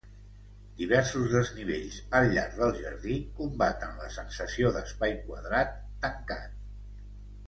[0.77, 5.77] Diversos desnivells al llarg del jardí combaten la sensació d’espai quadrat
[6.07, 6.57] tancat.